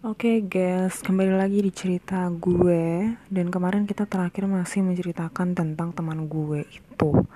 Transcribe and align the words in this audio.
Oke 0.00 0.40
guys, 0.48 1.04
kembali 1.04 1.36
lagi 1.36 1.60
di 1.60 1.68
cerita 1.68 2.24
gue. 2.32 3.12
Dan 3.28 3.52
kemarin 3.52 3.84
kita 3.84 4.08
terakhir 4.08 4.48
masih 4.48 4.80
menceritakan 4.80 5.52
tentang 5.52 5.92
teman 5.92 6.24
gue 6.24 6.64
itu. 6.72 7.28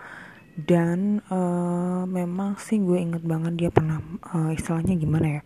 Dan 0.56 1.21
uh, 1.29 2.08
memang 2.08 2.56
sih 2.56 2.80
gue 2.80 2.96
inget 2.96 3.21
banget 3.21 3.53
dia 3.61 3.69
pernah 3.69 4.00
uh, 4.32 4.48
istilahnya 4.48 4.96
gimana 4.96 5.27
ya 5.29 5.42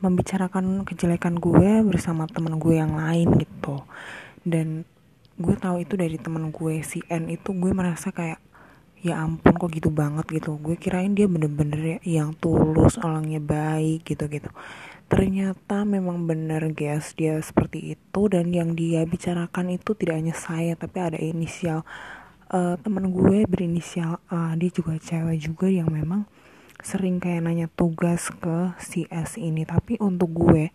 Membicarakan 0.00 0.88
kejelekan 0.88 1.36
gue 1.36 1.84
bersama 1.84 2.24
teman 2.24 2.56
gue 2.56 2.80
yang 2.80 2.96
lain 2.96 3.28
gitu. 3.36 3.84
Dan 4.40 4.88
gue 5.36 5.52
tahu 5.60 5.84
itu 5.84 6.00
dari 6.00 6.16
teman 6.16 6.48
gue 6.48 6.80
si 6.80 7.04
N 7.12 7.28
itu 7.28 7.52
gue 7.52 7.76
merasa 7.76 8.08
kayak 8.08 8.40
ya 9.04 9.20
ampun 9.20 9.52
kok 9.60 9.68
gitu 9.68 9.92
banget 9.92 10.24
gitu. 10.32 10.56
Gue 10.56 10.80
kirain 10.80 11.12
dia 11.12 11.28
bener-bener 11.28 12.00
ya, 12.00 12.24
yang 12.24 12.32
tulus 12.40 12.96
orangnya 12.96 13.36
baik 13.36 14.08
gitu 14.08 14.24
gitu 14.32 14.48
ternyata 15.12 15.84
memang 15.84 16.24
benar 16.24 16.64
guys 16.72 17.12
dia 17.12 17.36
seperti 17.36 18.00
itu. 18.00 18.20
Dan 18.32 18.48
yang 18.48 18.72
dia 18.72 19.04
bicarakan 19.04 19.76
itu 19.76 19.92
tidak 19.92 20.16
hanya 20.16 20.32
saya 20.32 20.72
tapi 20.72 20.96
ada 21.04 21.20
inisial 21.20 21.84
uh, 22.48 22.80
teman 22.80 23.12
gue 23.12 23.44
berinisial 23.44 24.24
A. 24.32 24.56
Dia 24.56 24.72
juga 24.72 24.96
cewek 24.96 25.36
juga 25.36 25.68
yang 25.68 25.92
memang 25.92 26.24
sering 26.80 27.20
kayak 27.20 27.44
nanya 27.44 27.68
tugas 27.68 28.32
ke 28.32 28.72
si 28.80 29.04
S 29.12 29.36
ini. 29.36 29.68
Tapi 29.68 30.00
untuk 30.00 30.32
gue 30.32 30.72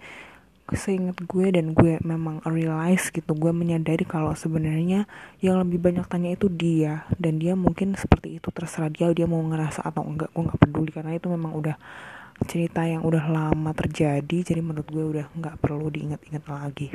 seingat 0.69 1.17
gue 1.25 1.47
dan 1.49 1.73
gue 1.73 1.97
memang 2.05 2.43
realize 2.45 3.09
gitu 3.09 3.33
gue 3.33 3.55
menyadari 3.55 4.03
kalau 4.03 4.35
sebenarnya 4.37 5.07
yang 5.39 5.57
lebih 5.65 5.81
banyak 5.81 6.05
tanya 6.05 6.37
itu 6.37 6.45
dia. 6.45 7.09
Dan 7.17 7.41
dia 7.41 7.57
mungkin 7.57 7.97
seperti 7.97 8.37
itu 8.37 8.53
terserah 8.53 8.93
dia 8.93 9.09
dia 9.17 9.25
mau 9.25 9.41
ngerasa 9.41 9.81
atau 9.81 10.05
enggak 10.05 10.29
gue 10.29 10.45
nggak 10.45 10.61
peduli. 10.61 10.93
Karena 10.93 11.17
itu 11.17 11.25
memang 11.25 11.57
udah 11.57 11.73
cerita 12.45 12.85
yang 12.85 13.01
udah 13.01 13.25
lama 13.25 13.73
terjadi 13.73 14.53
jadi 14.53 14.61
menurut 14.61 14.85
gue 14.85 15.05
udah 15.17 15.25
nggak 15.33 15.57
perlu 15.57 15.89
diingat-ingat 15.89 16.43
lagi. 16.45 16.93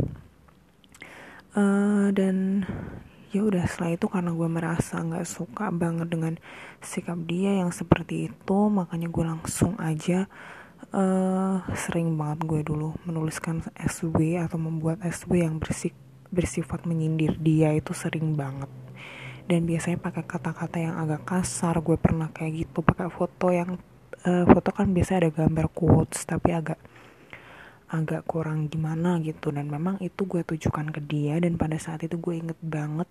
Uh, 1.53 2.09
dan 2.15 2.65
ya 3.35 3.43
udah 3.43 3.65
setelah 3.67 3.97
itu 3.97 4.07
karena 4.07 4.31
gue 4.31 4.49
merasa 4.49 5.01
nggak 5.01 5.27
suka 5.27 5.73
banget 5.73 6.09
dengan 6.13 6.37
sikap 6.85 7.17
dia 7.25 7.59
yang 7.65 7.73
seperti 7.73 8.29
itu 8.29 8.59
makanya 8.69 9.09
gue 9.09 9.25
langsung 9.25 9.77
aja 9.81 10.29
uh, 10.93 11.65
sering 11.73 12.15
banget 12.21 12.45
gue 12.45 12.61
dulu 12.67 12.97
menuliskan 13.09 13.65
SW 13.79 14.37
atau 14.41 14.61
membuat 14.61 15.01
SW 15.07 15.45
yang 15.45 15.57
bersik 15.57 15.97
bersifat 16.33 16.89
menyindir 16.89 17.37
dia 17.37 17.73
itu 17.77 17.93
sering 17.93 18.33
banget. 18.35 18.69
Dan 19.45 19.69
biasanya 19.69 20.01
pakai 20.01 20.25
kata-kata 20.25 20.79
yang 20.81 20.97
agak 20.97 21.29
kasar 21.29 21.77
gue 21.85 22.01
pernah 22.01 22.33
kayak 22.33 22.67
gitu 22.67 22.81
pakai 22.81 23.13
foto 23.13 23.53
yang 23.53 23.77
uh, 24.27 24.45
foto 24.47 24.71
kan 24.71 24.91
biasa 24.95 25.23
ada 25.23 25.31
gambar 25.31 25.67
quotes 25.73 26.25
tapi 26.27 26.55
agak 26.55 26.79
agak 27.93 28.25
kurang 28.25 28.73
gimana 28.73 29.21
gitu. 29.21 29.53
Dan 29.53 29.69
memang 29.69 30.01
itu 30.01 30.25
gue 30.25 30.43
tujukan 30.43 30.89
ke 30.91 31.01
dia 31.05 31.37
dan 31.39 31.61
pada 31.61 31.77
saat 31.77 32.01
itu 32.03 32.17
gue 32.17 32.41
inget 32.41 32.59
banget 32.65 33.09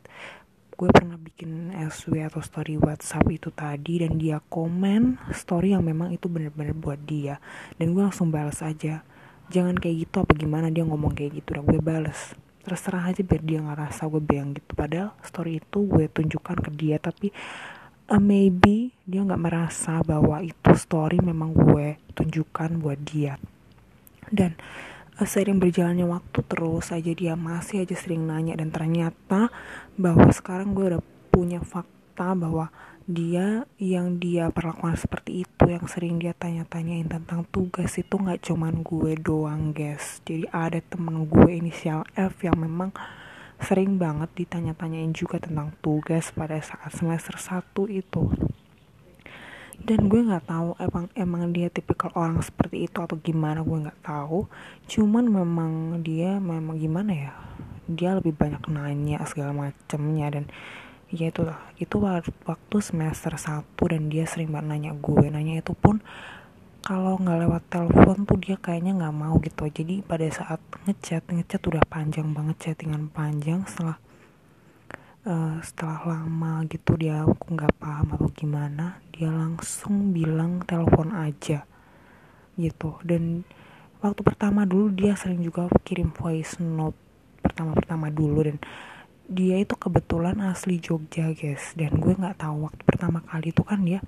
gue 0.71 0.89
pernah 0.89 1.13
bikin 1.13 1.69
SW 1.93 2.25
atau 2.25 2.41
story 2.41 2.73
WhatsApp 2.81 3.29
itu 3.29 3.53
tadi 3.53 4.01
dan 4.01 4.17
dia 4.17 4.41
komen 4.49 5.21
story 5.29 5.77
yang 5.77 5.85
memang 5.85 6.09
itu 6.09 6.25
bener-bener 6.25 6.73
buat 6.73 6.97
dia. 7.05 7.37
Dan 7.77 7.93
gue 7.93 8.01
langsung 8.01 8.33
balas 8.33 8.65
aja 8.65 9.05
jangan 9.53 9.77
kayak 9.77 10.09
gitu 10.09 10.25
apa 10.25 10.33
gimana? 10.33 10.73
Dia 10.73 10.81
ngomong 10.81 11.13
kayak 11.13 11.37
gitu 11.37 11.53
dan 11.53 11.69
gue 11.69 11.77
balas 11.77 12.33
terserah 12.65 13.09
aja 13.09 13.21
biar 13.21 13.41
dia 13.45 13.61
ngerasa 13.61 14.09
gue 14.09 14.21
bilang 14.25 14.57
gitu. 14.57 14.73
Padahal 14.73 15.13
story 15.21 15.61
itu 15.61 15.85
gue 15.85 16.09
tunjukkan 16.09 16.57
ke 16.65 16.71
dia 16.73 16.97
tapi 16.97 17.29
uh, 18.11 18.19
maybe 18.19 18.91
dia 19.07 19.23
nggak 19.23 19.39
merasa 19.39 20.03
bahwa 20.03 20.43
itu 20.43 20.71
story 20.75 21.23
memang 21.23 21.55
gue 21.55 21.95
tunjukkan 22.11 22.83
buat 22.83 22.99
dia. 22.99 23.39
Dan 24.27 24.59
uh, 25.15 25.27
sering 25.27 25.63
berjalannya 25.63 26.03
waktu 26.03 26.43
terus 26.43 26.91
aja 26.91 27.11
dia 27.15 27.39
masih 27.39 27.87
aja 27.87 27.95
sering 27.95 28.27
nanya 28.27 28.59
dan 28.59 28.69
ternyata 28.69 29.47
bahwa 29.95 30.27
sekarang 30.35 30.75
gue 30.75 30.95
udah 30.95 31.03
punya 31.31 31.63
fakta 31.63 32.35
bahwa 32.35 32.67
dia 33.09 33.65
yang 33.81 34.21
dia 34.21 34.53
perlakukan 34.53 34.93
seperti 34.93 35.43
itu 35.43 35.63
yang 35.67 35.83
sering 35.89 36.21
dia 36.21 36.37
tanya-tanyain 36.37 37.09
tentang 37.09 37.43
tugas 37.49 37.97
itu 37.97 38.13
nggak 38.13 38.45
cuman 38.45 38.85
gue 38.85 39.17
doang 39.17 39.73
guys. 39.73 40.21
Jadi 40.27 40.45
ada 40.51 40.79
temen 40.83 41.25
gue 41.25 41.49
inisial 41.49 42.05
F 42.13 42.45
yang 42.45 42.59
memang 42.61 42.93
sering 43.61 44.01
banget 44.01 44.29
ditanya-tanyain 44.33 45.13
juga 45.13 45.37
tentang 45.37 45.71
tugas 45.85 46.33
pada 46.33 46.57
saat 46.59 46.91
semester 46.97 47.37
1 47.37 47.61
itu. 47.93 48.33
Dan 49.81 50.09
gue 50.09 50.21
nggak 50.21 50.45
tahu 50.45 50.77
emang 50.77 51.05
emang 51.17 51.49
dia 51.49 51.69
tipikal 51.73 52.13
orang 52.13 52.37
seperti 52.45 52.85
itu 52.85 53.01
atau 53.01 53.17
gimana 53.17 53.65
gue 53.65 53.77
nggak 53.89 54.01
tahu. 54.05 54.45
Cuman 54.85 55.25
memang 55.25 55.71
dia 56.05 56.37
memang 56.37 56.77
gimana 56.77 57.11
ya 57.13 57.33
dia 57.89 58.15
lebih 58.15 58.37
banyak 58.37 58.61
nanya 58.69 59.19
segala 59.25 59.51
macemnya 59.51 60.29
dan 60.31 60.45
ya 61.11 61.27
itu 61.27 61.43
lah 61.43 61.59
itu 61.75 61.97
waktu 62.45 62.77
semester 62.79 63.33
1 63.35 63.65
dan 63.91 64.01
dia 64.07 64.29
sering 64.29 64.53
banget 64.53 64.69
nanya 64.69 64.91
gue. 64.93 65.25
Nanya 65.29 65.65
itu 65.65 65.73
pun 65.73 66.01
kalau 66.81 67.13
nggak 67.21 67.45
lewat 67.45 67.63
telepon 67.69 68.25
tuh 68.25 68.41
dia 68.41 68.57
kayaknya 68.57 68.97
nggak 68.97 69.15
mau 69.15 69.37
gitu. 69.37 69.69
Jadi 69.69 70.01
pada 70.01 70.25
saat 70.33 70.57
ngechat 70.89 71.29
ngechat 71.29 71.61
udah 71.61 71.85
panjang 71.85 72.33
banget 72.33 72.57
chattingan 72.57 73.05
panjang 73.13 73.61
setelah 73.69 74.01
uh, 75.29 75.61
setelah 75.61 76.01
lama 76.09 76.65
gitu 76.65 76.97
dia 76.97 77.21
aku 77.21 77.53
nggak 77.53 77.77
paham 77.77 78.17
atau 78.17 78.29
gimana 78.33 78.97
dia 79.13 79.29
langsung 79.29 80.09
bilang 80.09 80.65
telepon 80.65 81.13
aja 81.13 81.69
gitu. 82.57 82.97
Dan 83.05 83.45
waktu 84.01 84.21
pertama 84.25 84.65
dulu 84.65 84.89
dia 84.89 85.13
sering 85.13 85.45
juga 85.45 85.69
kirim 85.85 86.09
voice 86.09 86.57
note 86.57 86.97
pertama-pertama 87.45 88.09
dulu 88.09 88.41
dan 88.41 88.57
dia 89.31 89.61
itu 89.61 89.77
kebetulan 89.77 90.41
asli 90.41 90.81
Jogja 90.81 91.29
guys. 91.37 91.77
Dan 91.77 92.01
gue 92.01 92.17
nggak 92.17 92.41
tahu 92.41 92.65
waktu 92.65 92.81
pertama 92.89 93.21
kali 93.21 93.53
itu 93.53 93.61
kan 93.61 93.85
dia 93.85 94.01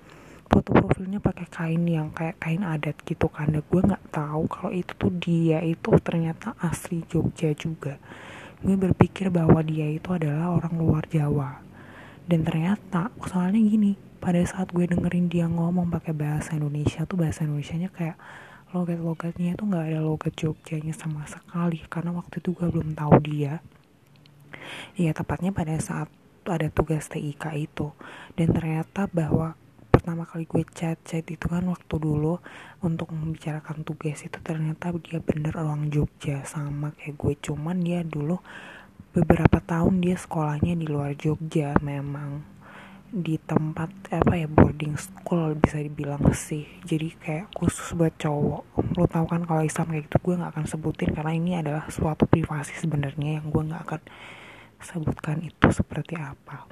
foto 0.54 0.70
profilnya 0.70 1.18
pakai 1.18 1.50
kain 1.50 1.82
yang 1.90 2.14
kayak 2.14 2.38
kain 2.38 2.62
adat 2.62 2.94
gitu 3.10 3.26
dan 3.34 3.58
gue 3.58 3.82
nggak 3.82 4.06
tahu 4.14 4.46
kalau 4.46 4.70
itu 4.70 4.94
tuh 4.94 5.10
dia 5.18 5.66
itu 5.66 5.90
ternyata 5.98 6.54
asli 6.62 7.02
Jogja 7.10 7.58
juga. 7.58 7.98
Gue 8.62 8.78
berpikir 8.78 9.34
bahwa 9.34 9.66
dia 9.66 9.90
itu 9.90 10.14
adalah 10.14 10.54
orang 10.54 10.78
luar 10.78 11.10
Jawa. 11.10 11.58
Dan 12.30 12.46
ternyata 12.46 13.10
soalnya 13.26 13.66
gini 13.66 13.98
pada 14.22 14.46
saat 14.46 14.70
gue 14.70 14.86
dengerin 14.86 15.26
dia 15.26 15.50
ngomong 15.50 15.90
pakai 15.90 16.14
bahasa 16.14 16.54
Indonesia 16.54 17.02
tuh 17.10 17.18
bahasa 17.18 17.50
Indonesia-nya 17.50 17.90
kayak 17.90 18.22
logat-logatnya 18.78 19.58
itu 19.58 19.64
nggak 19.66 19.86
ada 19.90 20.06
logat 20.06 20.38
Jogjanya 20.38 20.94
sama 20.94 21.26
sekali. 21.26 21.82
Karena 21.90 22.14
waktu 22.14 22.46
itu 22.46 22.54
gue 22.54 22.70
belum 22.70 22.94
tahu 22.94 23.14
dia. 23.26 23.58
Ya 24.94 25.18
tepatnya 25.18 25.50
pada 25.50 25.74
saat 25.82 26.14
ada 26.46 26.70
tugas 26.70 27.10
TIK 27.10 27.58
itu. 27.58 27.90
Dan 28.38 28.54
ternyata 28.54 29.10
bahwa 29.10 29.58
pertama 30.04 30.28
kali 30.28 30.44
gue 30.44 30.68
chat 30.76 31.00
chat 31.08 31.24
itu 31.32 31.48
kan 31.48 31.64
waktu 31.64 31.96
dulu 31.96 32.36
untuk 32.84 33.16
membicarakan 33.16 33.88
tugas 33.88 34.20
itu 34.28 34.36
ternyata 34.44 34.92
dia 35.00 35.24
bener 35.24 35.56
orang 35.56 35.88
Jogja 35.88 36.44
sama 36.44 36.92
kayak 37.00 37.16
gue. 37.16 37.40
Cuman 37.40 37.80
dia 37.80 38.04
dulu 38.04 38.36
beberapa 39.16 39.64
tahun 39.64 40.04
dia 40.04 40.20
sekolahnya 40.20 40.76
di 40.76 40.92
luar 40.92 41.16
Jogja. 41.16 41.80
Memang 41.80 42.44
di 43.16 43.40
tempat 43.48 44.12
apa 44.12 44.36
ya 44.36 44.52
boarding 44.52 45.00
school 45.00 45.56
bisa 45.56 45.80
dibilang 45.80 46.36
sih. 46.36 46.68
Jadi 46.84 47.16
kayak 47.24 47.56
khusus 47.56 47.96
buat 47.96 48.12
cowok. 48.20 48.84
Lo 49.00 49.08
tau 49.08 49.24
kan 49.24 49.48
kalau 49.48 49.64
Islam 49.64 49.88
kayak 49.88 50.12
gitu 50.12 50.20
gue 50.20 50.36
nggak 50.36 50.52
akan 50.52 50.66
sebutin 50.68 51.16
karena 51.16 51.32
ini 51.32 51.52
adalah 51.56 51.88
suatu 51.88 52.28
privasi 52.28 52.76
sebenarnya 52.76 53.40
yang 53.40 53.48
gue 53.48 53.72
nggak 53.72 53.84
akan 53.88 54.02
sebutkan 54.84 55.40
itu 55.48 55.72
seperti 55.72 56.20
apa 56.20 56.68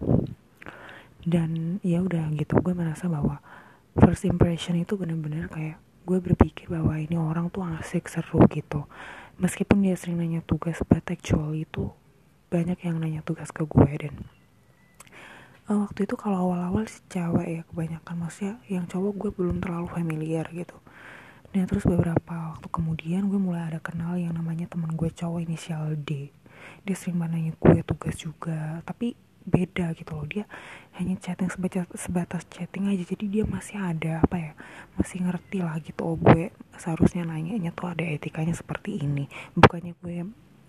dan 1.21 1.77
ya 1.85 2.01
udah 2.01 2.33
gitu 2.33 2.57
gue 2.61 2.73
merasa 2.73 3.05
bahwa 3.05 3.37
first 3.97 4.25
impression 4.25 4.79
itu 4.79 4.97
bener-bener 4.97 5.45
kayak 5.51 5.77
gue 6.01 6.17
berpikir 6.17 6.65
bahwa 6.65 6.97
ini 6.97 7.13
orang 7.13 7.53
tuh 7.53 7.61
asik 7.77 8.09
seru 8.09 8.41
gitu. 8.49 8.89
Meskipun 9.37 9.85
dia 9.85 9.97
sering 9.97 10.21
nanya 10.21 10.41
tugas 10.41 10.81
but 10.85 11.05
actually 11.09 11.65
itu 11.65 11.93
banyak 12.51 12.77
yang 12.83 12.99
nanya 12.99 13.21
tugas 13.23 13.49
ke 13.53 13.63
gue 13.63 13.91
dan 13.95 14.13
uh, 15.71 15.87
waktu 15.87 16.03
itu 16.03 16.19
kalau 16.19 16.51
awal-awal 16.51 16.83
si 16.89 16.99
cewek 17.07 17.47
ya 17.47 17.61
kebanyakan 17.69 18.15
maksudnya 18.17 18.53
yang 18.67 18.85
cowok 18.89 19.13
gue 19.17 19.31
belum 19.37 19.57
terlalu 19.63 19.87
familiar 19.93 20.45
gitu. 20.51 20.77
Dan 21.51 21.67
terus 21.67 21.83
beberapa 21.83 22.55
waktu 22.55 22.67
kemudian 22.71 23.27
gue 23.27 23.39
mulai 23.39 23.67
ada 23.71 23.79
kenal 23.83 24.15
yang 24.15 24.35
namanya 24.35 24.71
teman 24.71 24.95
gue 24.95 25.11
cowok 25.11 25.43
inisial 25.43 25.95
D. 25.99 26.31
Dia 26.83 26.95
sering 26.97 27.21
nanya 27.21 27.53
gue 27.55 27.79
tugas 27.85 28.17
juga 28.17 28.81
tapi 28.83 29.15
beda 29.45 29.93
gitu 29.97 30.11
loh. 30.17 30.25
Dia 30.29 30.45
hanya 30.99 31.17
chatting 31.17 31.49
sebatas, 31.49 31.87
sebatas 31.95 32.43
chatting 32.49 32.89
aja. 32.91 33.03
Jadi 33.03 33.25
dia 33.27 33.43
masih 33.45 33.77
ada 33.81 34.21
apa 34.21 34.37
ya 34.37 34.51
masih 34.97 35.23
ngerti 35.25 35.59
lah 35.63 35.77
gitu. 35.81 36.01
Oh 36.03 36.17
gue 36.17 36.53
seharusnya 36.77 37.25
nanya 37.25 37.71
tuh 37.73 37.91
ada 37.93 38.05
etikanya 38.05 38.53
seperti 38.53 39.01
ini. 39.01 39.25
Bukannya 39.57 39.97
gue 39.99 40.15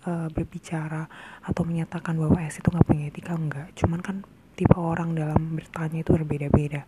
uh, 0.07 0.27
berbicara 0.31 1.07
atau 1.43 1.63
menyatakan 1.63 2.15
bahwa 2.19 2.39
S 2.43 2.59
itu 2.59 2.67
nggak 2.69 2.87
punya 2.87 3.03
etika 3.09 3.33
enggak 3.35 3.67
cuman 3.75 3.99
kan 4.03 4.17
tipe 4.53 4.77
orang 4.77 5.17
dalam 5.17 5.57
bertanya 5.57 6.05
itu 6.05 6.11
berbeda-beda. 6.13 6.85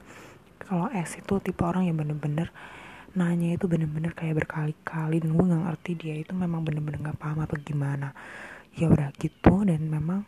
Kalau 0.62 0.90
S 0.94 1.18
itu 1.20 1.34
tipe 1.42 1.62
orang 1.66 1.90
yang 1.90 1.98
bener-bener 1.98 2.54
nanya 3.16 3.56
itu 3.56 3.66
bener-bener 3.72 4.12
kayak 4.12 4.44
berkali-kali 4.44 5.24
dan 5.24 5.32
gue 5.34 5.46
nggak 5.48 5.64
ngerti 5.72 5.92
dia 5.96 6.16
itu 6.20 6.36
memang 6.36 6.68
bener-bener 6.68 7.00
nggak 7.02 7.20
paham 7.20 7.42
atau 7.42 7.58
gimana. 7.58 8.12
Ya 8.76 8.92
udah 8.92 9.16
gitu 9.18 9.64
dan 9.64 9.88
memang 9.88 10.28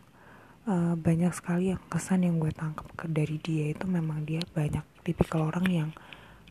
uh, 0.67 0.93
banyak 0.99 1.31
sekali 1.31 1.71
yang 1.71 1.81
kesan 1.87 2.27
yang 2.27 2.37
gue 2.37 2.51
tangkap 2.51 2.85
dari 3.07 3.39
dia 3.39 3.71
itu 3.71 3.87
memang 3.87 4.27
dia 4.27 4.43
banyak 4.51 4.83
tipikal 5.01 5.47
orang 5.49 5.67
yang 5.71 5.89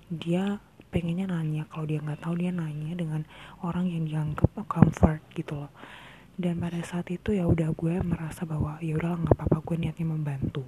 dia 0.08 0.58
pengennya 0.88 1.28
nanya. 1.28 1.68
Kalau 1.68 1.84
dia 1.84 2.00
nggak 2.00 2.24
tahu 2.24 2.34
dia 2.40 2.50
nanya 2.50 2.96
dengan 2.96 3.22
orang 3.60 3.86
yang 3.92 4.08
dianggap 4.08 4.48
comfort 4.66 5.20
gitu 5.36 5.66
loh. 5.66 5.72
Dan 6.36 6.60
pada 6.60 6.80
saat 6.84 7.08
itu 7.12 7.32
ya 7.32 7.48
udah 7.48 7.72
gue 7.72 8.00
merasa 8.04 8.44
bahwa 8.44 8.76
ya 8.80 8.96
udahlah 8.96 9.20
nggak 9.24 9.36
apa-apa 9.36 9.58
gue 9.64 9.76
niatnya 9.76 10.06
membantu. 10.08 10.64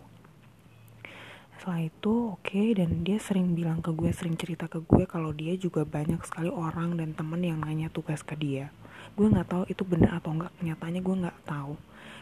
Setelah 1.59 1.91
itu 1.91 2.39
oke 2.39 2.45
okay, 2.45 2.71
dan 2.73 3.03
dia 3.03 3.19
sering 3.19 3.53
bilang 3.53 3.83
ke 3.83 3.91
gue 3.91 4.15
sering 4.15 4.39
cerita 4.39 4.71
ke 4.71 4.79
gue 4.79 5.05
kalau 5.11 5.35
dia 5.35 5.59
juga 5.59 5.83
banyak 5.83 6.23
sekali 6.23 6.49
orang 6.49 6.95
dan 6.95 7.13
temen 7.19 7.43
yang 7.43 7.59
nanya 7.61 7.91
tugas 7.91 8.23
ke 8.23 8.39
dia 8.39 8.71
gue 9.19 9.27
nggak 9.27 9.51
tahu 9.51 9.63
itu 9.67 9.83
benar 9.83 10.23
atau 10.23 10.31
enggak 10.31 10.55
kenyataannya 10.63 11.03
gue 11.03 11.17
nggak 11.27 11.39
tahu. 11.43 11.75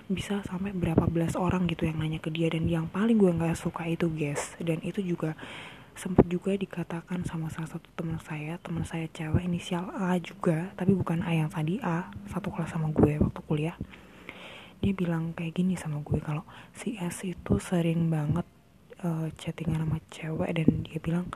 Bisa 0.09 0.41
sampai 0.49 0.73
berapa 0.73 1.05
belas 1.05 1.37
orang 1.37 1.69
gitu 1.69 1.85
yang 1.85 2.01
nanya 2.01 2.17
ke 2.17 2.33
dia. 2.33 2.49
Dan 2.49 2.65
yang 2.73 2.89
paling 2.89 3.21
gue 3.21 3.29
nggak 3.29 3.53
suka 3.53 3.85
itu 3.85 4.09
guys 4.09 4.57
dan 4.57 4.81
itu 4.81 5.05
juga 5.05 5.37
sempat 5.93 6.29
juga 6.29 6.53
dikatakan 6.57 7.25
sama 7.29 7.53
salah 7.53 7.77
satu 7.77 7.85
teman 7.93 8.17
saya. 8.25 8.57
Teman 8.65 8.89
saya 8.89 9.05
cewek 9.13 9.45
inisial 9.45 9.93
A 9.93 10.17
juga 10.17 10.73
tapi 10.81 10.97
bukan 10.97 11.21
A 11.21 11.37
yang 11.37 11.53
tadi 11.53 11.77
A. 11.85 12.09
Satu 12.33 12.49
kelas 12.49 12.73
sama 12.73 12.89
gue 12.89 13.21
waktu 13.21 13.41
kuliah. 13.45 13.77
Dia 14.81 14.93
bilang 14.97 15.37
kayak 15.37 15.53
gini 15.53 15.77
sama 15.77 16.01
gue 16.01 16.17
kalau 16.25 16.49
si 16.73 16.97
S 16.97 17.29
itu 17.29 17.61
sering 17.61 18.09
banget 18.09 18.49
uh, 19.05 19.29
chattingan 19.37 19.85
sama 19.85 20.01
cewek. 20.09 20.49
Dan 20.57 20.69
dia 20.81 20.97
bilang 20.97 21.29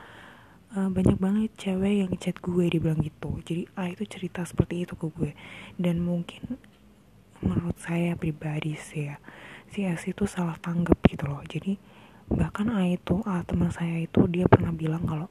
uh, 0.76 0.90
banyak 0.90 1.18
banget 1.18 1.50
cewek 1.58 2.06
yang 2.06 2.12
chat 2.18 2.36
gue 2.38 2.64
dia 2.70 2.80
bilang 2.82 3.00
gitu. 3.02 3.38
Jadi 3.42 3.66
A 3.74 3.90
itu 3.90 4.04
cerita 4.06 4.46
seperti 4.46 4.86
itu 4.86 4.94
ke 4.94 5.06
gue. 5.10 5.32
Dan 5.78 6.02
mungkin 6.02 6.58
menurut 7.40 7.78
saya 7.80 8.12
pribadi 8.20 8.76
sih 8.76 9.08
ya 9.08 9.16
si 9.70 9.86
S 9.86 10.04
itu 10.10 10.26
salah 10.26 10.58
tanggap 10.58 10.98
gitu 11.06 11.30
loh. 11.30 11.42
Jadi 11.46 11.78
bahkan 12.30 12.70
A 12.74 12.86
itu 12.90 13.22
A 13.26 13.42
teman 13.46 13.70
saya 13.70 14.02
itu 14.02 14.26
dia 14.26 14.46
pernah 14.50 14.74
bilang 14.74 15.06
kalau 15.06 15.30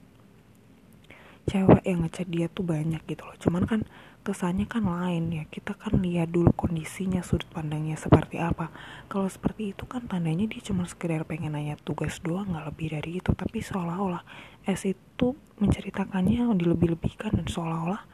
cewek 1.50 1.82
yang 1.84 2.06
ngechat 2.06 2.28
dia 2.30 2.48
tuh 2.48 2.64
banyak 2.64 3.02
gitu 3.04 3.26
loh. 3.28 3.36
Cuman 3.36 3.64
kan 3.68 3.82
kesannya 4.24 4.70
kan 4.70 4.86
lain 4.86 5.34
ya. 5.34 5.44
Kita 5.50 5.76
kan 5.76 6.00
lihat 6.00 6.32
dulu 6.32 6.54
kondisinya 6.56 7.20
sudut 7.26 7.50
pandangnya 7.52 7.98
seperti 7.98 8.40
apa. 8.40 8.72
Kalau 9.12 9.28
seperti 9.28 9.76
itu 9.76 9.84
kan 9.90 10.06
tandanya 10.06 10.46
dia 10.46 10.62
cuma 10.64 10.86
sekedar 10.86 11.26
pengen 11.26 11.58
nanya 11.58 11.76
tugas 11.82 12.22
doang 12.24 12.54
nggak 12.54 12.66
lebih 12.70 12.88
dari 12.96 13.12
itu. 13.20 13.32
Tapi 13.36 13.60
seolah-olah 13.60 14.24
S 14.70 14.86
itu 14.86 15.34
menceritakannya 15.58 16.46
dilebih-lebihkan 16.54 17.34
dan 17.34 17.48
seolah-olah 17.50 18.06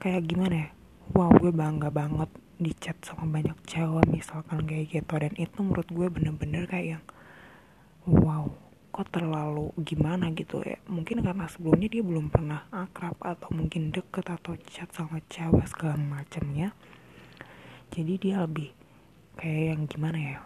kayak 0.00 0.24
gimana 0.24 0.54
ya 0.56 0.68
wow 1.12 1.30
gue 1.36 1.52
bangga 1.54 1.92
banget 1.92 2.32
di 2.56 2.72
chat 2.72 2.96
sama 3.04 3.28
banyak 3.28 3.54
cewek 3.68 4.08
misalkan 4.08 4.64
kayak 4.64 4.88
gitu. 4.88 5.14
Dan 5.20 5.32
itu 5.36 5.58
menurut 5.60 5.88
gue 5.92 6.08
bener-bener 6.08 6.64
kayak 6.64 6.98
yang 6.98 7.04
wow 8.08 8.48
kok 8.90 9.12
terlalu 9.12 9.76
gimana 9.84 10.32
gitu 10.32 10.64
ya. 10.64 10.80
Mungkin 10.88 11.20
karena 11.20 11.44
sebelumnya 11.52 11.88
dia 11.92 12.00
belum 12.00 12.32
pernah 12.32 12.64
akrab 12.72 13.20
atau 13.20 13.52
mungkin 13.52 13.92
deket 13.92 14.24
atau 14.24 14.56
chat 14.64 14.88
sama 14.96 15.20
cewek 15.28 15.68
segala 15.68 16.00
macamnya. 16.00 16.72
Jadi 17.92 18.16
dia 18.16 18.40
lebih 18.42 18.72
kayak 19.36 19.76
yang 19.76 19.82
gimana 19.84 20.18
ya 20.18 20.38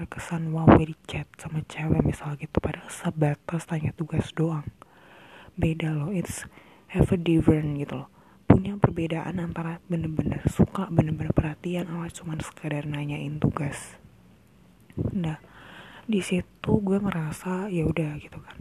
terkesan 0.00 0.48
wow 0.56 0.64
di 0.80 0.96
chat 1.04 1.28
sama 1.36 1.60
cewek 1.68 2.00
misal 2.00 2.32
gitu. 2.40 2.56
Padahal 2.56 2.88
sebatas 2.88 3.68
tanya 3.68 3.92
tugas 3.92 4.32
doang. 4.32 4.64
Beda 5.60 5.92
loh 5.92 6.08
it's 6.08 6.48
have 6.96 7.12
a 7.12 7.20
different 7.20 7.76
gitu 7.76 8.00
loh. 8.00 8.08
Punya 8.48 8.80
perbedaan 8.80 9.36
antara 9.36 9.76
bener-bener 9.92 10.40
suka 10.48 10.88
bener-bener 10.88 11.36
perhatian 11.36 11.84
sama 11.84 12.08
cuma 12.08 12.32
sekadar 12.40 12.88
nanyain 12.88 13.36
tugas. 13.36 14.00
Nah 14.96 15.36
di 16.08 16.24
situ 16.24 16.72
gue 16.80 16.96
merasa 16.96 17.68
ya 17.68 17.84
udah 17.84 18.16
gitu 18.24 18.40
kan. 18.40 18.56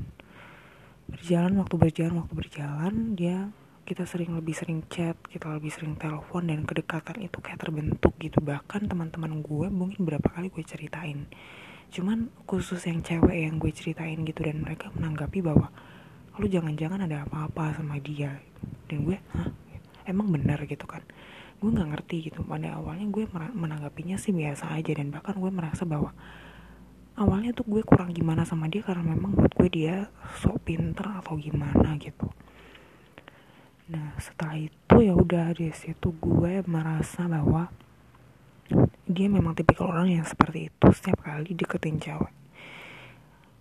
Berjalan 1.08 1.56
waktu 1.56 1.76
berjalan 1.80 2.16
waktu 2.20 2.34
berjalan 2.36 2.96
dia 3.16 3.48
kita 3.90 4.06
sering 4.06 4.38
lebih 4.38 4.54
sering 4.54 4.86
chat 4.86 5.18
kita 5.34 5.50
lebih 5.50 5.74
sering 5.74 5.98
telepon 5.98 6.46
dan 6.46 6.62
kedekatan 6.62 7.26
itu 7.26 7.42
kayak 7.42 7.58
terbentuk 7.58 8.14
gitu. 8.22 8.38
Bahkan 8.38 8.86
teman-teman 8.86 9.42
gue 9.42 9.66
mungkin 9.74 10.06
berapa 10.06 10.30
kali 10.30 10.54
gue 10.54 10.62
ceritain. 10.62 11.26
Cuman 11.90 12.30
khusus 12.46 12.86
yang 12.86 13.02
cewek 13.02 13.50
yang 13.50 13.58
gue 13.58 13.74
ceritain 13.74 14.22
gitu 14.22 14.46
dan 14.46 14.62
mereka 14.62 14.94
menanggapi 14.94 15.42
bahwa 15.42 15.74
lu 16.38 16.46
jangan-jangan 16.46 17.10
ada 17.10 17.26
apa-apa 17.26 17.82
sama 17.82 17.98
dia. 17.98 18.38
Dan 18.86 19.10
gue 19.10 19.18
hah? 19.34 19.50
Emang 20.06 20.30
benar? 20.30 20.62
gitu 20.70 20.86
kan. 20.86 21.02
Gue 21.58 21.74
nggak 21.74 21.90
ngerti 21.90 22.30
gitu. 22.30 22.46
Pada 22.46 22.78
awalnya 22.78 23.10
gue 23.10 23.26
menanggapinya 23.34 24.22
sih 24.22 24.30
biasa 24.30 24.70
aja 24.70 24.94
dan 24.94 25.10
bahkan 25.10 25.34
gue 25.34 25.50
merasa 25.50 25.82
bahwa 25.90 26.14
awalnya 27.18 27.58
tuh 27.58 27.66
gue 27.66 27.82
kurang 27.82 28.14
gimana 28.14 28.46
sama 28.46 28.70
dia 28.70 28.86
karena 28.86 29.02
memang 29.02 29.34
buat 29.34 29.50
gue 29.58 29.70
dia 29.74 30.14
sok 30.46 30.62
pinter 30.70 31.10
atau 31.10 31.42
gimana 31.42 31.98
gitu 31.98 32.30
nah 33.90 34.14
setelah 34.22 34.56
itu 34.56 34.96
ya 35.02 35.18
udah 35.18 35.58
di 35.58 35.74
situ 35.74 36.14
gue 36.22 36.62
merasa 36.70 37.26
bahwa 37.26 37.74
dia 39.10 39.26
memang 39.26 39.58
tipikal 39.58 39.90
orang 39.90 40.22
yang 40.22 40.26
seperti 40.30 40.70
itu 40.70 40.88
setiap 40.94 41.26
kali 41.26 41.58
deketin 41.58 41.98
cewek. 41.98 42.30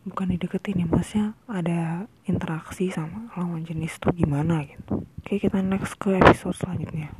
Bukan 0.04 0.36
dideketin 0.36 0.84
ya 0.84 0.86
maksudnya 0.88 1.26
ada 1.48 2.04
interaksi 2.28 2.92
sama 2.92 3.32
lawan 3.32 3.64
jenis 3.64 3.96
tuh 3.96 4.12
gimana 4.12 4.68
gitu. 4.68 5.08
Oke 5.24 5.40
kita 5.40 5.64
next 5.64 5.96
ke 5.96 6.20
episode 6.20 6.56
selanjutnya 6.60 7.16